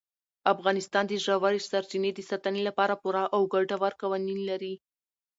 افغانستان 0.53 1.03
د 1.07 1.13
ژورې 1.25 1.59
سرچینې 1.69 2.11
د 2.15 2.19
ساتنې 2.29 2.61
لپاره 2.67 2.93
پوره 3.01 3.23
او 3.35 3.41
ګټور 3.53 3.93
قوانین 4.01 4.39
لري. 4.49 4.73